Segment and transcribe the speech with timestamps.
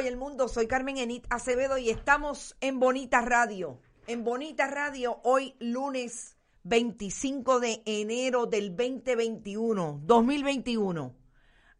[0.00, 0.48] y el mundo.
[0.48, 3.80] Soy Carmen Enit Acevedo y estamos en Bonita Radio.
[4.06, 11.16] En Bonita Radio, hoy lunes 25 de enero del 2021, 2021,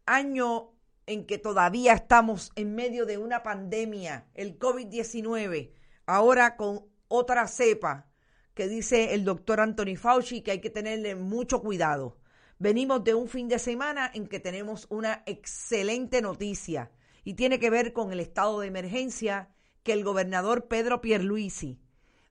[0.07, 0.71] año
[1.05, 5.73] en que todavía estamos en medio de una pandemia, el COVID-19,
[6.07, 8.07] ahora con otra cepa
[8.55, 12.17] que dice el doctor Anthony Fauci que hay que tenerle mucho cuidado.
[12.57, 16.89] Venimos de un fin de semana en que tenemos una excelente noticia
[17.27, 19.49] y tiene que ver con el estado de emergencia
[19.83, 21.77] que el gobernador Pedro Pierluisi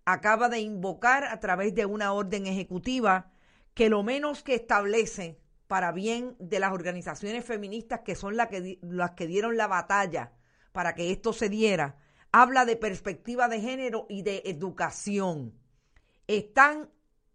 [0.07, 3.31] acaba de invocar a través de una orden ejecutiva
[3.75, 8.79] que lo menos que establece para bien de las organizaciones feministas que son las que,
[8.81, 10.33] las que dieron la batalla
[10.73, 11.99] para que esto se diera,
[12.33, 15.53] habla de perspectiva de género y de educación.
[16.27, 16.89] Están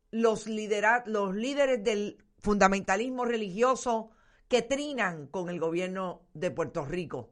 [0.09, 4.09] los, los líderes del fundamentalismo religioso
[4.47, 7.29] que trinan con el gobierno de Puerto Rico.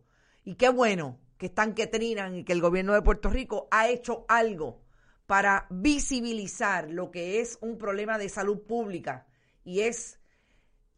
[0.49, 3.87] Y qué bueno que están que trinan y que el gobierno de Puerto Rico ha
[3.87, 4.81] hecho algo
[5.27, 9.27] para visibilizar lo que es un problema de salud pública
[9.63, 10.19] y es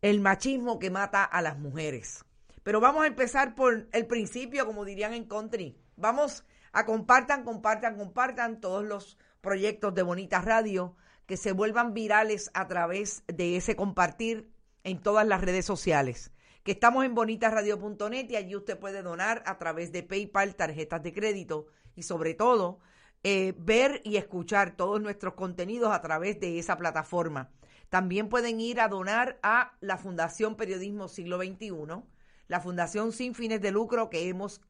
[0.01, 2.23] el machismo que mata a las mujeres.
[2.63, 5.77] Pero vamos a empezar por el principio, como dirían en country.
[5.97, 10.95] Vamos a compartan, compartan, compartan todos los proyectos de Bonita Radio
[11.25, 14.49] que se vuelvan virales a través de ese compartir
[14.85, 16.31] en todas las redes sociales
[16.63, 21.13] que estamos en bonitasradio.net y allí usted puede donar a través de PayPal, tarjetas de
[21.13, 22.79] crédito y sobre todo
[23.23, 27.51] eh, ver y escuchar todos nuestros contenidos a través de esa plataforma.
[27.89, 31.71] También pueden ir a donar a la Fundación Periodismo Siglo XXI,
[32.47, 34.61] la fundación sin fines de lucro que hemos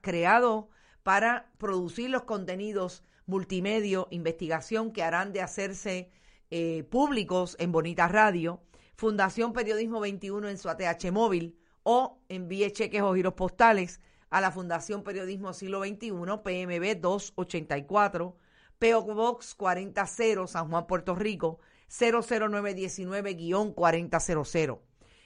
[0.00, 0.68] creado
[1.02, 6.10] para producir los contenidos multimedia, investigación que harán de hacerse
[6.50, 8.60] eh, públicos en Bonita Radio
[9.02, 14.52] Fundación Periodismo 21 en su ATH móvil o envíe cheques o giros postales a la
[14.52, 16.12] Fundación Periodismo Siglo XXI,
[16.44, 18.36] PMB 284,
[18.78, 21.58] PO Box 40 San Juan, Puerto Rico,
[21.90, 24.78] 00919-4000.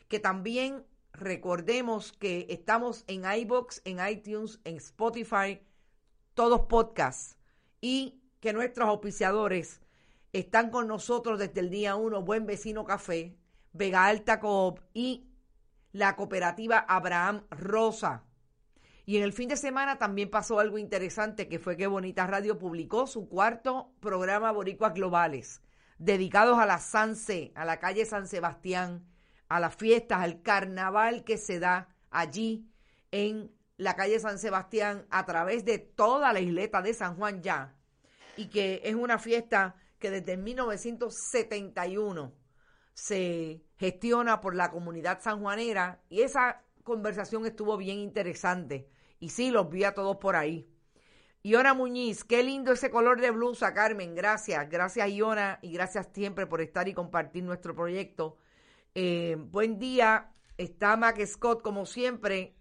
[0.08, 5.60] Que también recordemos que estamos en iBox, en iTunes, en Spotify,
[6.32, 7.37] todos podcasts,
[7.82, 9.82] y que nuestros auspiciadores
[10.32, 13.37] están con nosotros desde el día 1, Buen Vecino Café,
[13.76, 15.28] Vega Alta Coop y
[15.92, 18.25] la cooperativa Abraham Rosa.
[19.04, 22.59] Y en el fin de semana también pasó algo interesante, que fue que Bonita Radio
[22.59, 25.62] publicó su cuarto programa Boricuas Globales,
[25.98, 29.06] dedicados a la Sanse, a la calle San Sebastián,
[29.48, 32.69] a las fiestas, al carnaval que se da allí
[33.12, 37.76] en la calle San Sebastián a través de toda la isleta de San Juan ya,
[38.37, 42.32] y que es una fiesta que desde 1971
[42.96, 48.88] se gestiona por la comunidad sanjuanera y esa conversación estuvo bien interesante.
[49.20, 50.66] Y sí, los vi a todos por ahí.
[51.43, 54.14] Iona Muñiz, qué lindo ese color de blusa, Carmen.
[54.14, 58.38] Gracias, gracias Iona y gracias siempre por estar y compartir nuestro proyecto.
[58.94, 62.56] Eh, buen día, está Mac Scott como siempre.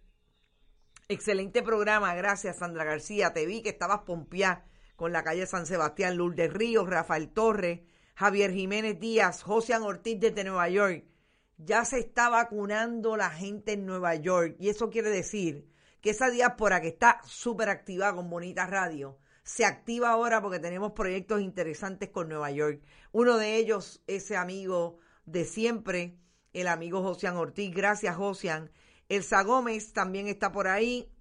[1.07, 3.31] Excelente programa, gracias Sandra García.
[3.31, 4.65] Te vi que estabas pompeada
[4.97, 7.81] con la calle San Sebastián, Lourdes Ríos, Rafael Torres,
[8.15, 11.03] Javier Jiménez Díaz, José Ortiz desde Nueva York.
[11.57, 15.67] Ya se está vacunando la gente en Nueva York y eso quiere decir
[15.99, 20.93] que esa diáspora que está súper activada con Bonita Radio se activa ahora porque tenemos
[20.93, 22.81] proyectos interesantes con Nueva York.
[23.11, 26.17] Uno de ellos, ese amigo de siempre,
[26.53, 27.73] el amigo Josian Ortiz.
[27.73, 28.71] Gracias, Josian.
[29.09, 31.11] Elsa Gómez también está por ahí.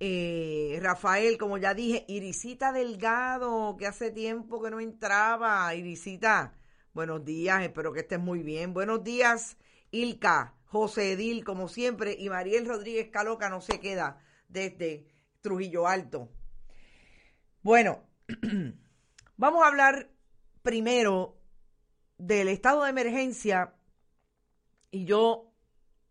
[0.00, 5.72] Eh, Rafael, como ya dije, Irisita Delgado, que hace tiempo que no entraba.
[5.74, 6.54] Irisita,
[6.92, 8.74] buenos días, espero que estés muy bien.
[8.74, 9.56] Buenos días,
[9.92, 15.06] Ilka, José Edil, como siempre, y Mariel Rodríguez Caloca no se queda desde
[15.40, 16.28] Trujillo Alto.
[17.62, 18.02] Bueno,
[19.36, 20.10] vamos a hablar
[20.62, 21.38] primero
[22.18, 23.74] del estado de emergencia
[24.90, 25.52] y yo,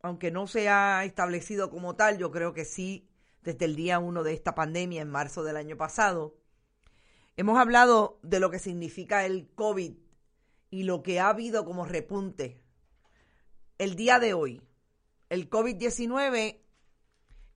[0.02, 3.10] aunque no se ha establecido como tal, yo creo que sí
[3.44, 6.36] desde el día uno de esta pandemia en marzo del año pasado.
[7.36, 9.94] Hemos hablado de lo que significa el COVID
[10.69, 12.62] y lo que ha habido como repunte.
[13.78, 14.62] El día de hoy,
[15.30, 16.60] el COVID-19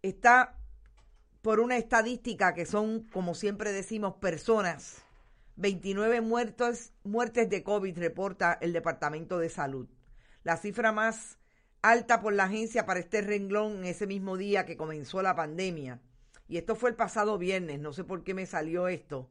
[0.01, 0.57] está
[1.41, 5.03] por una estadística que son, como siempre decimos, personas.
[5.55, 9.87] 29 muertos, muertes de COVID reporta el Departamento de Salud.
[10.43, 11.39] La cifra más
[11.89, 16.01] alta por la agencia para este renglón en ese mismo día que comenzó la pandemia.
[16.47, 19.29] Y esto fue el pasado viernes, no sé por qué me salió esto.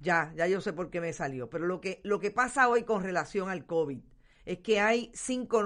[0.00, 1.50] Ya, ya yo sé por qué me salió.
[1.50, 4.00] Pero lo que, lo que pasa hoy con relación al COVID
[4.44, 5.64] es que hay 5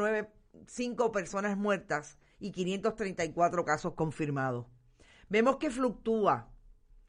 [0.67, 4.67] cinco personas muertas y 534 casos confirmados.
[5.29, 6.51] Vemos que fluctúa,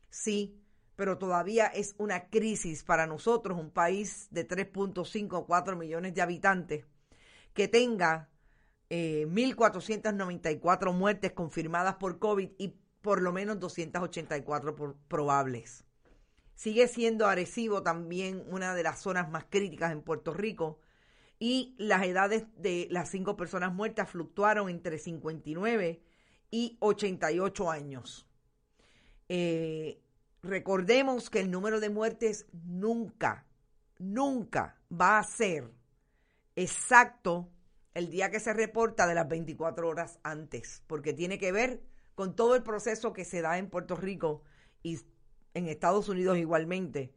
[0.09, 0.61] sí,
[0.95, 6.21] pero todavía es una crisis para nosotros, un país de 3.5 o 4 millones de
[6.21, 6.85] habitantes,
[7.53, 8.29] que tenga
[8.93, 15.83] 1.494 eh, muertes confirmadas por COVID y por lo menos 284 probables.
[16.55, 20.79] Sigue siendo Arecibo también una de las zonas más críticas en Puerto Rico
[21.39, 26.01] y las edades de las cinco personas muertas fluctuaron entre 59
[26.51, 28.27] y 88 años.
[29.27, 29.99] Eh,
[30.43, 33.47] recordemos que el número de muertes nunca,
[33.97, 35.71] nunca va a ser
[36.55, 37.49] exacto
[37.93, 41.81] el día que se reporta de las 24 horas antes, porque tiene que ver
[42.15, 44.43] con todo el proceso que se da en Puerto Rico
[44.81, 44.99] y
[45.53, 47.13] en Estados Unidos igualmente,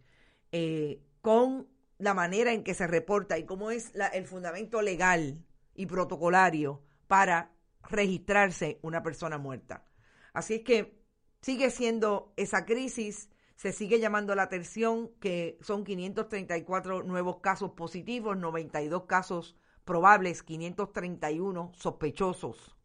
[0.53, 1.69] eh, con
[1.99, 5.43] la manera en que se reporta y cómo es el fundamento legal
[5.75, 7.53] y protocolario para
[7.89, 9.87] registrarse una persona muerta.
[10.33, 11.01] Así es que
[11.41, 18.37] sigue siendo esa crisis, se sigue llamando la atención que son 534 nuevos casos positivos,
[18.37, 19.57] 92 casos
[19.87, 22.77] probables, 531 sospechosos.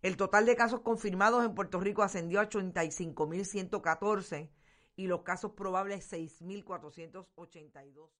[0.00, 4.48] El total de casos confirmados en Puerto Rico ascendió a 85.114
[4.94, 8.10] y los casos probables 6.482.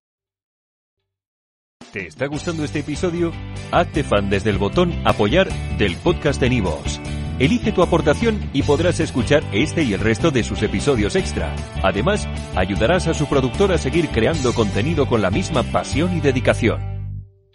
[1.93, 3.31] ¿Te está gustando este episodio?
[3.71, 7.01] Hazte fan desde el botón apoyar del podcast de Nivos.
[7.39, 11.55] Elige tu aportación y podrás escuchar este y el resto de sus episodios extra.
[11.85, 12.27] Además,
[12.57, 16.98] ayudarás a su productor a seguir creando contenido con la misma pasión y dedicación.